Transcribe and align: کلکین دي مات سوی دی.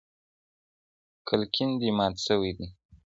کلکین 1.27 1.69
دي 1.79 1.89
مات 1.97 2.15
سوی 2.27 2.51
دی. 2.57 2.67